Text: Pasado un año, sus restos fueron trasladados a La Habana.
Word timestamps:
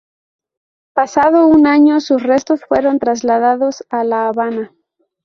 Pasado 0.95 1.45
un 1.45 1.67
año, 1.67 1.99
sus 1.99 2.23
restos 2.23 2.61
fueron 2.67 2.97
trasladados 2.97 3.83
a 3.91 4.03
La 4.03 4.27
Habana. 4.29 4.73